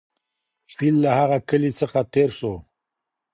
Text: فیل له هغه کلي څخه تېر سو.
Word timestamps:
فیل 0.75 0.95
له 1.03 1.11
هغه 1.19 1.37
کلي 1.49 1.71
څخه 1.79 1.99
تېر 2.13 2.29
سو. 2.39 2.53